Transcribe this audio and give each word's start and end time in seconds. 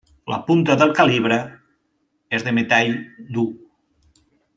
La 0.31 0.37
punta 0.45 0.77
del 0.81 0.93
calibre 0.99 1.37
és 2.39 2.47
de 2.47 2.55
metall 2.61 2.91
dur. 3.37 3.45